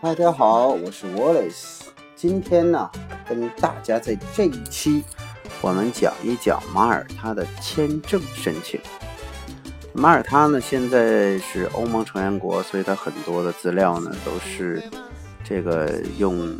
[0.00, 1.80] 大家好，我是 Wallace。
[2.14, 2.88] 今天呢，
[3.28, 5.02] 跟大家在这一期，
[5.60, 8.80] 我们讲一讲马耳他的签证申请。
[9.92, 14.80] 马耳他呢，现在是欧盟成员国，所以它很多的资料呢都是
[15.42, 16.56] 这个用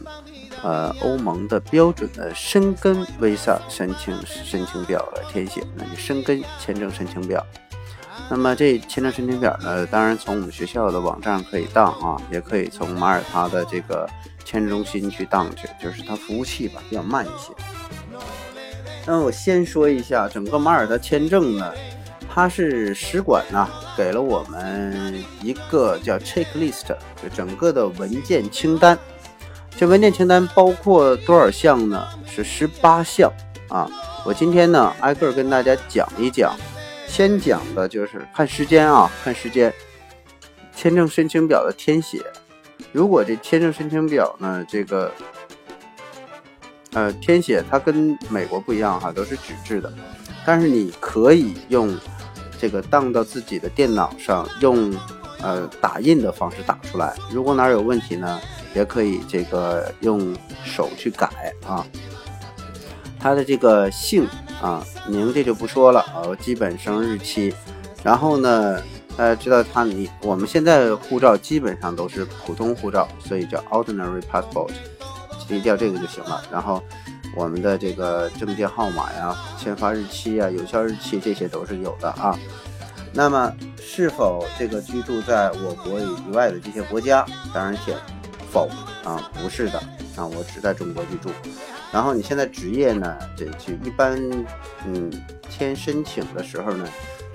[0.64, 7.46] 呃欧盟的标准的申根 visa 申请申请表来填写，那就申根签证申请表。
[8.30, 14.06] 那么这签证申请表呢，当然从我们学校的网站可以当啊，也可以从马耳他的这个
[14.44, 17.52] 签证中心去当去，就是它服务器吧比较慢一些。
[19.06, 21.72] 那我先说一下整个马耳他签证呢，
[22.28, 26.84] 它是使馆呢给了我们一个叫 checklist，
[27.22, 28.98] 就整个的文件清单。
[29.74, 32.06] 这文件清单包括多少项呢？
[32.26, 33.32] 是十八项
[33.70, 33.88] 啊。
[34.26, 36.54] 我今天呢挨个跟大家讲一讲。
[37.08, 39.72] 先讲的就是看时间啊，看时间。
[40.76, 42.22] 签证申请表的填写，
[42.92, 45.12] 如果这签证申请表呢，这个
[46.92, 49.92] 呃填写它跟美国不一样哈，都是纸质的，
[50.46, 51.98] 但是你可以用
[52.60, 54.94] 这个当到自己的电脑上，用
[55.42, 57.12] 呃打印的方式打出来。
[57.32, 58.40] 如果哪有问题呢，
[58.72, 60.32] 也可以这个用
[60.64, 61.84] 手去改啊。
[63.18, 64.28] 他的这个姓。
[64.60, 67.54] 啊，名这就不说了啊，基本生日期，
[68.02, 68.80] 然后呢，
[69.16, 74.70] 大家知道他你我们现在护照基本上都是普通护照，所以叫 ordinary passport，
[75.46, 76.42] 记一叫这个就行了。
[76.50, 76.82] 然后
[77.36, 82.36] 我们的这个证件号码呀、签发日期呀、有效日期这些都是有的啊。
[83.12, 87.96] 那么是否这个居住在我国以外的这些国家，当然填
[88.50, 88.68] 否
[89.04, 89.78] 啊，不是的
[90.16, 91.30] 啊，我只在中国居住。
[91.90, 93.16] 然后你现在职业呢？
[93.34, 94.20] 这就一般，
[94.86, 95.10] 嗯，
[95.48, 96.86] 签申请的时候呢，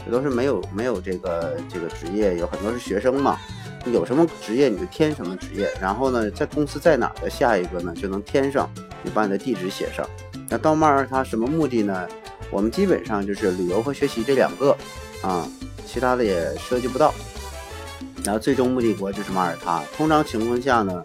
[0.05, 3.37] 这都是没有没有这个这个职业，有很多是学生嘛。
[3.85, 8.69] 有什么职业你就填什么职业，然后呢，在公司在哪的下一个呢就能填上，
[9.01, 10.07] 你把你的地址写上。
[10.47, 12.07] 那到马耳他什么目的呢？
[12.51, 14.77] 我们基本上就是旅游和学习这两个
[15.23, 15.47] 啊，
[15.85, 17.11] 其他的也涉及不到。
[18.23, 19.81] 然后最终目的国就是马耳他。
[19.97, 21.03] 通常情况下呢。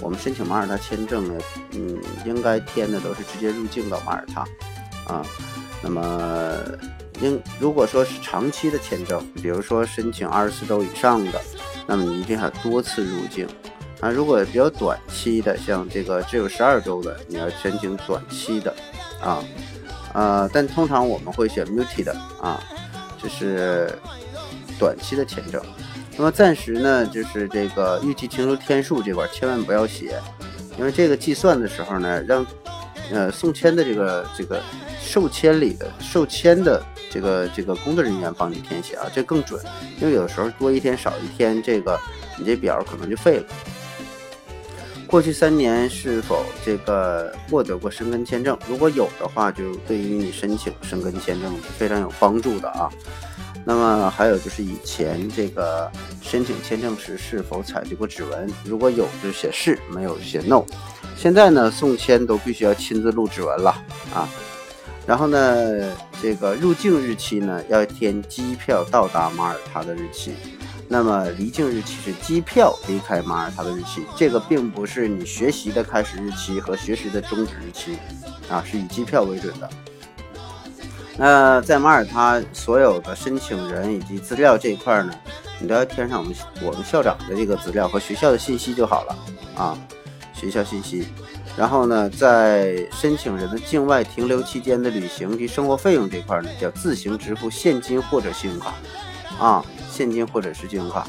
[0.00, 4.42] 我们申请马耳他签证呢，嗯，应该填的都是直接入境到马耳他，
[5.12, 5.26] 啊，
[5.82, 6.56] 那么
[7.20, 11.40] 应如果说是长期的签证，比如说申请二十四周以上的，
[11.86, 13.46] 那么你一定要多次入境，
[14.00, 18.72] 啊，如果比较短期的，像这个只有十二周的，你要申请短期的，
[19.20, 19.42] 啊，
[20.14, 22.62] 呃，但通常我们会选 multi 的，啊，
[23.20, 23.92] 就是
[24.78, 25.60] 短期的签证。
[26.18, 30.20] 那么暂时呢，就是这个预计停留天数这块千万不要写，
[30.76, 32.44] 因为这个计算的时候呢，让
[33.12, 34.60] 呃送签的这个这个
[35.00, 39.64] 受签里的受签的这个这个工作人员帮你填写啊，这更准。
[40.00, 41.96] 因为有时候多一天少一天，这个
[42.36, 43.46] 你这表可能就废了。
[45.06, 48.58] 过去三年是否这个获得过申根签证？
[48.68, 52.90] 如果有的话，就对于你申请申根签证是非常有帮助的啊。
[53.68, 55.92] 那么还有就是以前这个
[56.22, 58.50] 申请签证时是否采集过指纹？
[58.64, 60.64] 如果有就写是，没有就写 no。
[61.18, 63.70] 现在呢送签都必须要亲自录指纹了
[64.14, 64.26] 啊。
[65.06, 70.32] 然后呢这个入境日期呢要填机票到达马耳他的日期，
[70.88, 74.02] 那么离境日期是机票离开马耳他的日期。
[74.16, 77.98] 这个并不是你学习的开始日期和学习的终止日期
[78.48, 79.68] 啊，是以机票为准的。
[81.20, 85.12] 那在马耳他所有的申请人以及资料这一块呢，
[85.58, 89.16] 你都要填上我们我们校长的这个资料和学校的信息就好了
[89.56, 89.76] 啊，
[90.32, 91.08] 学校信息。
[91.56, 98.74] 然后呢，在申请人的境外停留期间的旅行及生活费用这块呢，叫自行支付现金或者信用卡
[99.40, 101.08] 啊，现金或者是信用卡。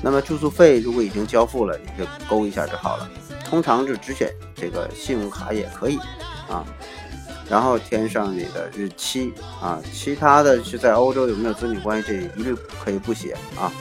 [0.00, 3.06] 那么住宿费如果已经交付了，你就勾一下就好了。
[3.44, 5.98] 通常就只选这个信用卡也可以
[6.48, 6.64] 啊。
[7.50, 13.72] 然后填上你的日期啊，其他的是在欧洲有没有子女关系，这一律可以不写啊。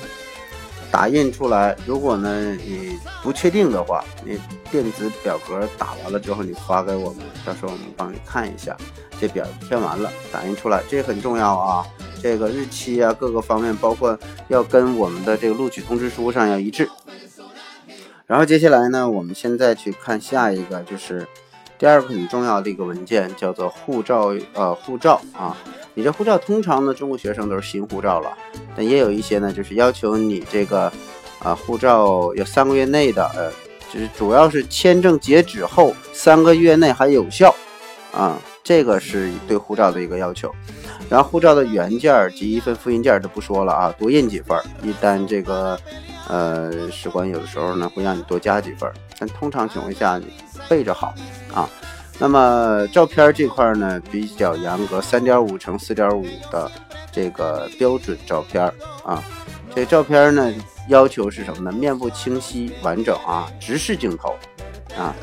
[0.92, 4.40] 打印出来，如果呢你不确定的话，你
[4.72, 8.76] 电子表格打完了之后，你发给我们，到时候我们帮你看一下，
[9.22, 11.86] 这表填完了，打印出来，这很重要啊。
[12.20, 14.18] 这个日期啊，各个方面，包括
[14.48, 16.90] 要跟我们的这个录取通知书上要一致。
[18.26, 21.28] 然后接下来呢，我们现在去看下一个，就是。
[21.80, 25.56] 第二个很重要的一个文件叫做护照，呃，护照啊，
[25.94, 28.38] 你这护照通常呢，中国学生都是新护照了，
[28.76, 30.92] 但也有一些呢，就是要求你这个，
[31.42, 33.50] 啊，护照有三个月内的，呃，
[33.94, 37.56] 就是主要是签证截止后三个月内还有效，
[38.12, 40.54] 啊，这个是对护照的一个要求。
[41.10, 45.80] 然后护照的原件及一份复印件就不说了啊，多印几份，一旦这个。
[46.32, 48.88] 呃，使馆有的时候呢会让你多加几份，
[49.18, 50.28] 但通常情况下你
[50.70, 51.12] 备着好
[51.54, 51.70] 啊。
[52.18, 56.70] 那么照片这块呢比较严格，三点五乘四点五的
[57.12, 58.64] 这个标准照片
[59.06, 59.24] 啊。
[59.74, 60.54] 这照片呢
[60.90, 61.72] 要求是什么呢？
[61.72, 64.36] 面部清晰完整啊，直视镜头
[64.98, 65.16] 啊，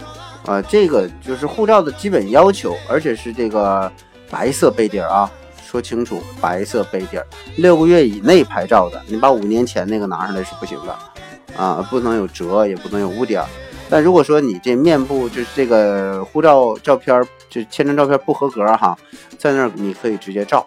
[0.46, 3.92] 呃，这个就是护照的基本要求，而且是这个
[4.30, 5.30] 白色背底啊，
[5.66, 7.20] 说清楚，白色背底，
[7.56, 13.44] 六个月以内拍照的，你把五年前那个拿上来是不行的啊，不能有折，也不能有污点。
[13.88, 18.96] 但如果说你这面部就是这个护照照片，就签证照片不合格哈，
[19.38, 20.66] 在那儿你可以直接照，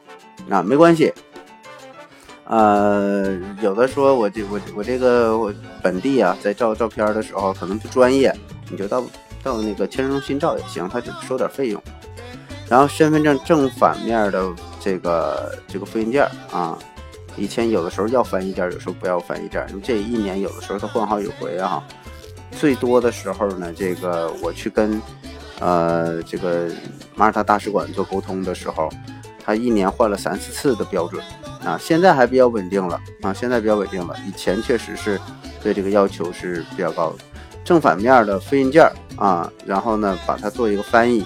[0.50, 1.14] 啊，没关系。
[2.46, 8.34] 呃，有的说我这我我这个我本地啊，在照照片的时候可能不专业，
[8.72, 9.04] 你就到
[9.44, 11.80] 到那个签证中心照也行，他就收点费用。
[12.68, 14.50] 然后身份证正反面的
[14.80, 16.78] 这个这个复印件啊，
[17.36, 21.84] 以前有的时候要翻译件，有时候不要翻译件，这一年有的时候他换好几回啊。
[22.52, 25.02] 最多的时候呢，这个我去跟，
[25.60, 26.68] 呃，这个
[27.16, 28.90] 马耳他大使馆做沟通的时候，
[29.44, 31.24] 他一年换了三四次的标准
[31.64, 35.20] 啊，现在还比较稳定了啊，现在比较稳定了，以前确实是
[35.64, 37.18] 对这个要求是比较高的。
[37.64, 41.26] 正反面的复印件啊，然后呢把它做一个翻译，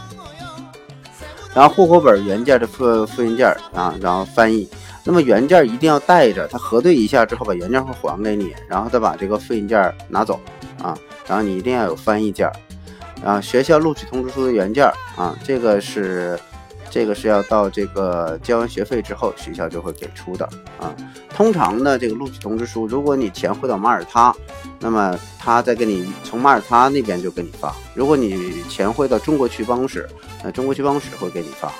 [1.53, 4.67] 然后户口本原件的复复印件啊，然后翻译。
[5.05, 10.39] 那么原件一定要带着，他核对一下之后把原件会还给你，然后再把这个复印件拿走
[10.83, 10.95] 啊。
[11.25, 12.53] 然后你一定要有翻译件儿，
[13.25, 16.37] 啊，学校录取通知书的原件儿啊，这个是，
[16.89, 20.45] 这个是要到这个交完学费之后，学校就会给出的
[20.79, 20.93] 啊。
[21.33, 24.35] 通常呢，这个录取通知书，如果你钱汇到马耳他，
[24.79, 30.07] 那么他再给你从马耳他那边就给你发；如果你钱汇到中国区办公室，
[30.43, 31.71] 那中国区办公室会给你发。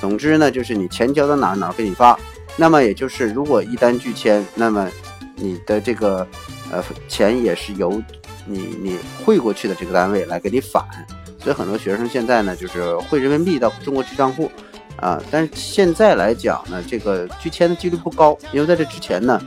[0.00, 2.18] 总之呢，就是你钱交到哪儿哪儿给你发。
[2.56, 4.88] 那么也就是，如果一单拒签，那么
[5.34, 6.26] 你的这个
[6.70, 8.02] 呃钱也是由。
[8.44, 10.84] 你你汇过去的这个单位来给你返，
[11.38, 14.50] 所以很多学生现在呢就是汇人民币到中国区账户，
[14.96, 19.40] 啊，但是现在来讲呢，这个拒签的几率不高，因为在这之前呢，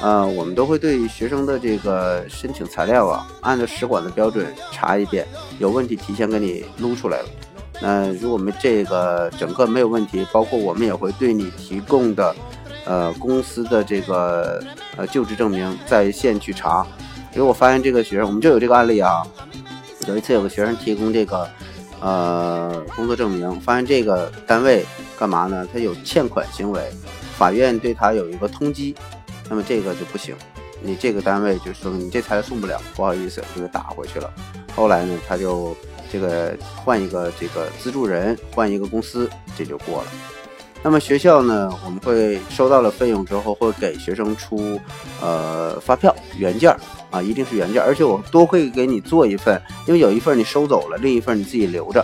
[0.00, 5.26] 呃，我们都会对学生的这个申请材料啊，按照使馆的标准查一遍，
[5.58, 7.28] 有问题提前给你撸出来了。
[7.80, 12.34] 那如果我们这个整个没有问题，包括我们也会对你提供的，
[12.84, 14.62] 呃，公司的这个
[14.96, 16.86] 呃就职证明在线去查。
[17.34, 19.22] 因为我发现这个学生，我们就有这个案例啊。
[20.06, 21.48] 有一次有个学生提供这个，
[22.00, 24.84] 呃，工作证明，发现这个单位
[25.18, 25.66] 干嘛呢？
[25.72, 26.90] 他有欠款行为，
[27.38, 28.94] 法院对他有一个通缉，
[29.48, 30.34] 那么这个就不行。
[30.82, 34.28] 你这个单位就说你这材料送不了，不好意思，就给打回去了。
[34.74, 35.76] 后来呢，他就
[36.10, 40.08] 这个换一个这个资助人，换一个公司，这就过了。
[40.82, 44.80] 那么学校呢，我们会收到了费用之后，会给学生出
[45.20, 46.78] 呃发票原件儿。
[47.12, 52.02] 啊，一定是原件，而且我多会给你做一份，因为有一份你收走了，另一份你自己留着。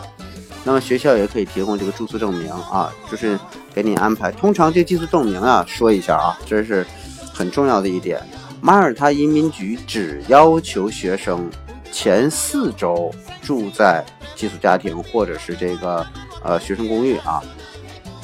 [0.65, 3.41] 那么学校也可以提供这个住宿证明啊，就是
[3.73, 4.31] 给你安排。
[4.31, 6.87] 通常这寄宿证明啊，说一下啊，这是
[7.33, 8.21] 很重要的一点。
[8.61, 11.51] 马耳他移民局只要求学生
[11.91, 13.11] 前四周
[13.41, 14.05] 住在
[14.37, 16.07] 寄宿家庭或者是这个
[16.45, 17.43] 呃学生公寓啊，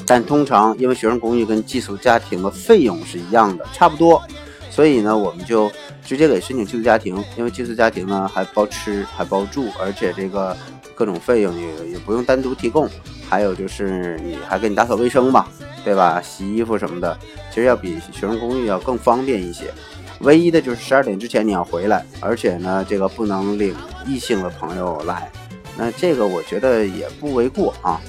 [0.05, 4.21] 但通常因为学生公寓跟寄宿家庭的费用是一样的，差不多，
[4.69, 5.71] 所以呢，我们就。
[6.07, 10.55] 直接给申请寄宿家庭，因为寄宿家庭呢还包吃还包住，而且这个
[10.93, 12.87] 各种费用也也不用单独提供。
[13.27, 15.49] 还有就是你还给你打扫卫生吧，
[15.83, 16.21] 对吧？
[16.21, 17.17] 洗衣服什么的，
[17.49, 19.73] 其实要比学生公寓要更方便一些。
[20.19, 23.75] 唯一的就是十二点之前你要回来，而且呢这个不能领
[24.05, 25.27] 异性的朋友来。
[25.75, 27.99] 那这个我觉得也不为过啊，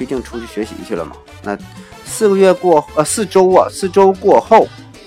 [0.00, 1.12] 毕竟出去学习去了嘛。
[1.44, 1.56] 那
[2.04, 4.66] 四个月过呃四周啊，四周过后。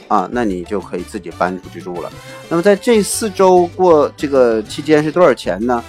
[0.09, 2.11] 啊，那你就可以自己搬出去住了。
[2.47, 5.83] 那么在这四周过这个期间是多少钱呢？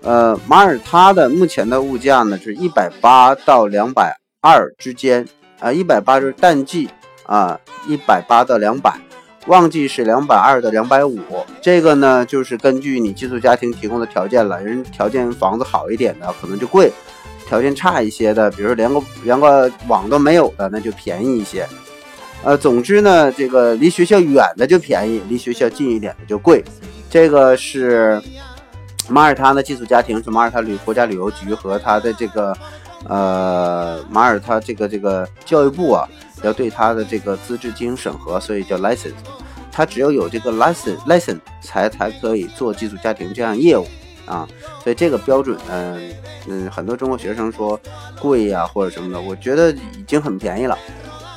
[0.00, 5.26] 呃，马耳他的目前的物价呢是一百八到两百二之间
[5.60, 6.88] 啊，一百八就是淡季
[7.24, 8.98] 啊，一百八到两百，
[9.46, 11.18] 旺季是两百二到两百五。
[11.60, 16.90] 这个呢就是根据你寄宿家庭提供的条件了，人条件房子好一点的可能就贵，
[17.46, 21.66] 条件差一些的，比如连个连个网都没有的，那就便宜一些。
[22.42, 26.62] 呃，总之呢，这个离学校远的就便宜，离学校近一点的就贵。
[27.08, 28.20] 这个是
[29.08, 32.56] 马耳他的寄宿家庭，是马耳他旅国家旅游局和他的这个
[33.08, 36.08] 呃马耳他这个这个教育部啊，
[36.42, 39.14] 要对他的这个资质进行审核，所以叫 license。
[39.72, 43.86] 他只有有这个 license license 才才可以做寄宿家庭这样业务
[44.26, 44.46] 啊。
[44.82, 45.98] 所以这个标准呢，
[46.46, 47.80] 嗯，很多中国学生说
[48.20, 50.78] 贵呀或者什么的，我觉得已经很便宜了。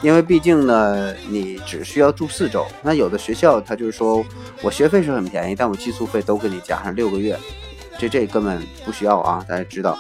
[0.01, 2.65] 因为毕竟呢，你只需要住四周。
[2.81, 4.23] 那有的学校他就是说
[4.61, 7.37] 我学费是很便宜，但我寄宿费都给你加上六个月，
[7.97, 9.43] 这这根本不需要啊！
[9.45, 9.97] 大家知道，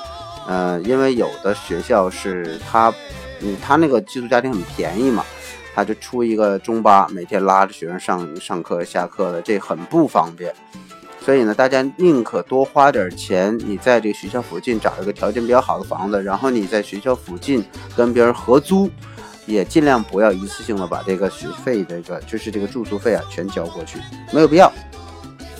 [0.47, 2.93] 呃，因为有的学校是他，
[3.41, 5.25] 嗯，他那个寄宿家庭很便宜嘛，
[5.75, 10.53] 他就出一个中巴，每天拉着学生上上课下课的，这很不方便。
[11.25, 17.63] 所以呢，大家宁可多花点钱，你在这个学校附近找一个条件比较好的房子，然后你在学校附近
[17.95, 18.89] 跟别人合租，
[19.45, 23.99] 也尽量不要一次性的把这个学费这个就是这个住宿费啊全交过去，
[24.31, 24.71] 没有必要。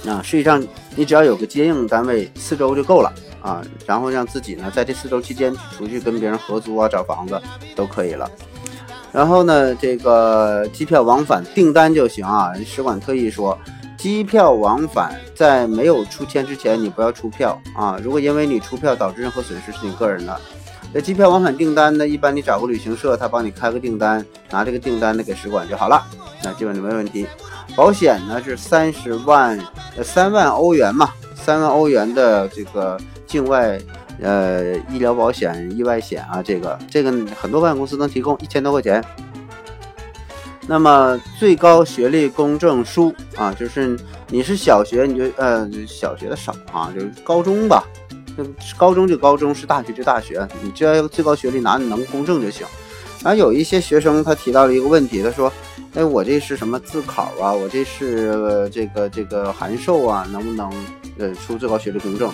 [0.07, 7.39] 啊，实际上你只要有个接应单位四周就够了啊，然后让自己呢在这四周期间出去跟别人合租啊找房子
[7.75, 8.31] 都可以了。
[9.11, 13.55] 然后呢，这个机票往返订单就行啊，使馆特意说。
[13.99, 17.99] 机票往返在没有出签之前，你不要出票啊！
[18.01, 20.39] 如果因为你出票导致任何损失，是你个人的。
[20.93, 26.01] 那机票往返订单呢，一般你找个旅行社，他帮你开个订单，拿这个订单呢给使馆就好了，
[26.41, 27.27] 那基本就没问题。
[27.75, 29.59] 保险呢是三十万，
[29.97, 33.77] 呃三万欧元嘛，三万欧元的这个境外
[34.21, 39.03] 呃医疗保险、意外险啊，这个这个很多保险公司能提供一千多块钱。
[40.69, 43.97] 那么最高学历公证书啊，就是
[44.27, 47.83] 你是小学你就呃小学的少啊，就是高中吧，
[48.77, 52.67] 高中就高中，是大学就大学，你只要最高学历拿能公证就行。
[53.23, 55.51] 然后有一些学生他提到了一个问题，他说
[55.95, 57.51] ：“哎，我这是什么自考啊？
[57.51, 60.71] 我这是这个这个函授啊，能不能
[61.17, 62.31] 呃出最高学历公证？”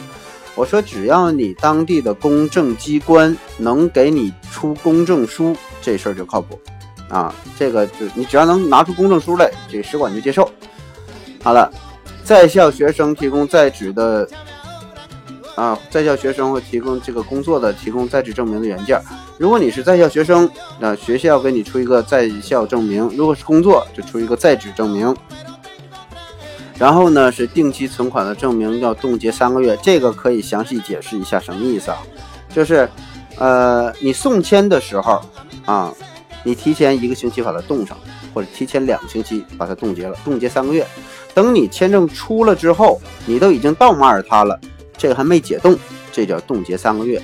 [0.55, 6.59] 我说：“只要你当地的公证机关能给你出公证书，这事儿就靠谱。”
[7.09, 10.49] 啊，这个就你只要能拿出公证书来，这使馆就接受。
[11.43, 11.71] 好了，
[12.23, 14.27] 在校学生提供在职的
[15.53, 18.99] 啊，在校学生会提供这个工作的提供在职证明的原件。
[19.37, 25.15] 如果你是在校学生，那学校给你出一个在校证明；如果是工作，就出一个在职证明。
[26.79, 29.77] 然后呢，是定期存款的证明要冻结三个月。
[29.83, 31.97] 这个可以详细解释一下什么意思啊？
[32.49, 32.89] 就是
[33.37, 35.21] 呃，你送签的时候
[35.65, 35.93] 啊。
[36.45, 37.97] 你提前一个星期把它冻上，
[38.33, 40.85] 或者提前两个星期把它冻结了，冻结三个月。
[41.33, 44.57] 等你签证出了之后，你都已经到马耳他了，
[44.95, 45.75] 这个还没解冻，
[46.13, 47.21] 这叫冻结三个月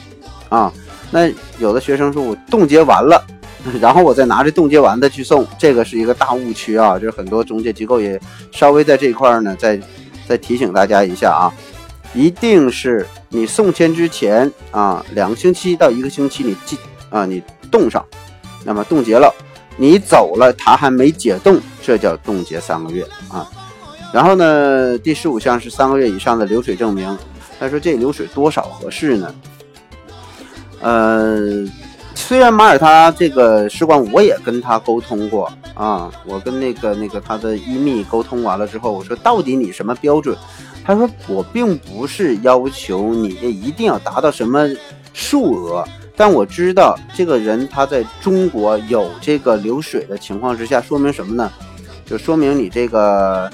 [0.49, 0.73] 啊。
[1.11, 3.23] 那有的学生说我冻结完了，
[3.79, 6.97] 然后我再拿着冻结完的去送，这个是一个大误区啊。
[6.97, 8.19] 就是很多中介机构也
[8.51, 9.79] 稍微在这一块呢，再
[10.27, 11.53] 再提醒大家一下啊，
[12.15, 16.77] 一定是你送签之前啊，两个星期到一个星期你记
[17.11, 18.03] 啊，你冻上。
[18.63, 19.34] 那么冻结了，
[19.77, 23.50] 你走了，它还没解冻，这叫冻结三个月啊。
[24.13, 27.18] 然后呢，第十五项是三个月以上的流水证明。
[27.60, 29.36] 他说这流水多少合适呢？
[30.82, 31.63] 呃，
[32.15, 40.36] 虽然马耳他这个使馆我也跟他沟通过啊，我跟那个那个他的一密沟通完了之后，我说到底你什么标准？
[40.84, 44.68] 他说我并不是要求你一定要达到什么
[45.13, 45.88] 数额。
[46.21, 51.51] 但我知道这个人他在中国有这个流水的情况之下，说明什么呢？
[52.05, 53.51] 就说明你这个，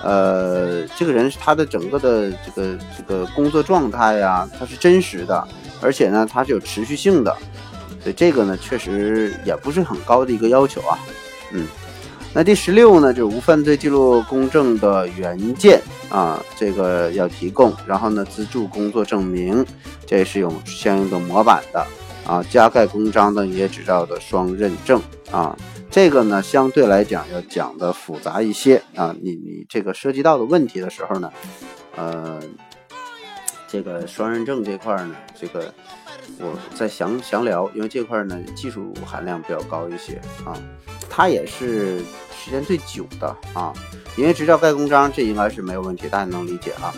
[0.00, 5.44] 呃，这个人他的整个的这个这个工作状态呀，他是真实的，
[5.80, 7.36] 而且呢，他是有持续性的，
[8.00, 10.96] 所以这个呢，确实也不是很高的一个要求啊。
[11.50, 11.66] 嗯，
[12.32, 19.66] 那第十六呢，就是无犯罪记录公证的原件啊，这个要提供，然后呢，资助工作证明，
[20.06, 21.84] 这是有相应的模板的。
[22.26, 25.00] 啊，加盖公章的营业执照的双认证
[25.30, 25.56] 啊，
[25.90, 29.14] 这个呢相对来讲要讲的复杂一些啊。
[29.22, 31.32] 你你这个涉及到的问题的时候呢，
[31.96, 32.40] 呃，
[33.68, 35.72] 这个双认证这块呢，这个
[36.38, 40.56] 我再详详聊，因为这块呢技术含量比较高一些啊。
[41.10, 41.98] 它也是
[42.34, 43.72] 时间最久的啊，
[44.16, 46.92] 营业执照盖公章这应该是没有问题，大家能理解啊。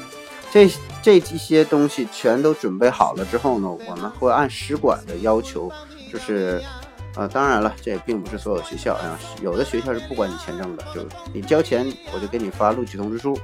[0.57, 0.73] 这
[1.03, 5.71] 这一些东西全都准备好了之后呢，我们会按使馆的要求，
[6.11, 6.63] 就是，
[7.15, 13.39] 呃，当然了，这也并不是所有学校啊，有的学校是不管你签证的，就你交钱，我就给你发录取通知书，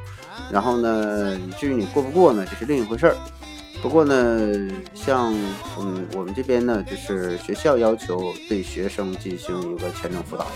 [0.50, 3.16] 然后呢，至于你过不过呢，这是另一回事儿。
[3.82, 4.48] 不过呢，
[4.94, 5.34] 像
[5.78, 10.46] 嗯，我们这边呢，就是学校要求对学生进行一个签证辅导。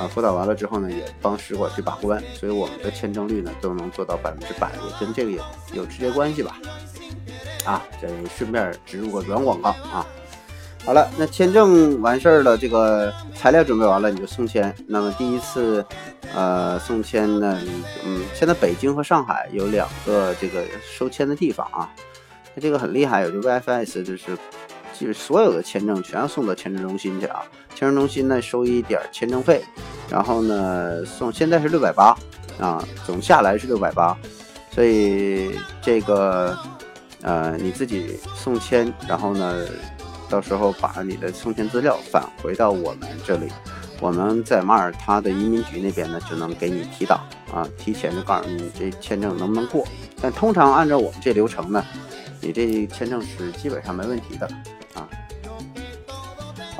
[0.00, 5.42] 啊，辅导完了之后呢，也帮使馆去把关，所以我们的签证率呢都能做到百分之百，也跟这个有
[5.74, 6.56] 有直接关系吧。
[7.66, 10.06] 啊，这顺便植入个软广告啊。
[10.86, 14.74] 好了，那签证完事儿了，这个材料准备完了，你就送签。
[14.86, 15.84] 那么第一次，
[16.34, 17.60] 呃，送签呢，
[18.02, 21.92] 嗯，现在北京和上海有两个这个收签的地方啊，
[22.54, 24.38] 它这个很厉害，有这 VFS 就是
[24.98, 27.42] 就是所有的签证全要送到签证中心去啊。
[27.74, 29.62] 签证中心呢收一点签证费，
[30.10, 32.14] 然后呢送，现在是六百八
[32.58, 34.16] 啊，总下来是六百八，
[34.70, 36.58] 所以这个
[37.22, 39.66] 呃你自己送签，然后呢
[40.28, 43.48] 到时候把你的送签资料返回到我们这里。
[44.00, 47.20] 我们在马耳他的移民局那边呢，就能给你提档
[47.52, 49.86] 啊，提前就告诉你这签证能不能过。
[50.22, 51.84] 但通常按照我们这流程呢，
[52.40, 54.48] 你这签证是基本上没问题的。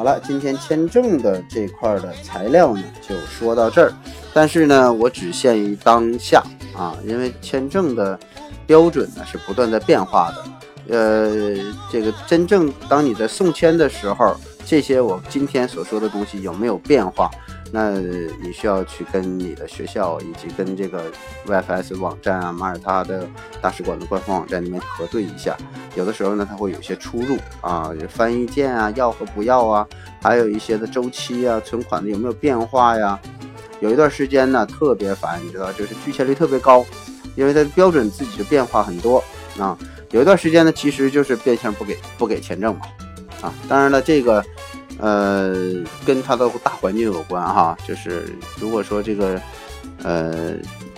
[0.00, 3.92] 好了，今天签证的这块的材料呢，就说到这儿。
[4.32, 6.42] 但是呢，我只限于当下
[6.74, 8.18] 啊，因为签证的
[8.66, 10.44] 标准呢是不断在变化的。
[10.88, 11.54] 呃，
[11.92, 14.34] 这个真正当你在送签的时候。
[14.64, 17.30] 这些我今天所说的东西有没有变化？
[17.72, 21.04] 那你需要去跟你的学校以及跟这个
[21.46, 23.28] YFS 网站啊、马耳他的
[23.60, 25.56] 大使馆的官方网站里面核对一下。
[25.94, 29.86] 有的时候呢，它会有些出入啊，翻译件啊，要和不要啊，
[30.22, 33.18] 还有一些的周期啊、存款的有没有变化呀？
[33.80, 36.84] 有一段时间呢特别烦，你知道，就是拒签率特别高，
[37.34, 39.22] 因为它的标准自己就变化很多
[39.58, 39.76] 啊。
[40.10, 42.82] 有一段时间呢，其实就是变相不给不给签证嘛。
[43.40, 44.44] 啊，当然了，这个，
[45.00, 45.54] 呃，
[46.04, 47.76] 跟它的大环境有关哈。
[47.86, 49.40] 就是如果说这个，
[50.02, 50.52] 呃，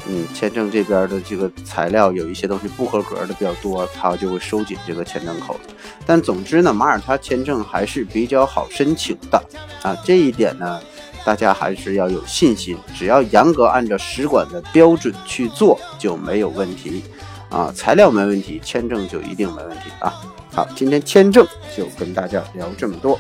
[0.09, 5.59] 嗯，签证这边的这个材料有一些东西不合格的比较多，它就会收紧这个签证口。
[6.05, 9.41] 但总之呢，马耳他签证还是比较好申请的
[9.83, 9.97] 啊。
[10.05, 10.81] 这一点呢，
[11.25, 17.05] 大家还是要有信心，只要严格按照使馆的标准去做就没有问题
[17.49, 17.73] 啊。
[17.73, 20.13] 材料没问题，签证就一定没问题啊。
[20.53, 23.19] 好，今天签证就跟大家聊这么多。